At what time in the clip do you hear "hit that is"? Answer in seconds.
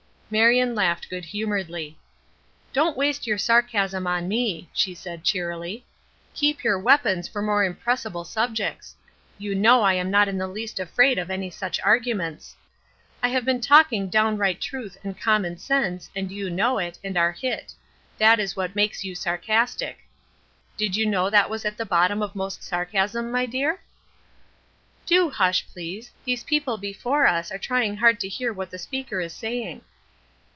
17.33-18.55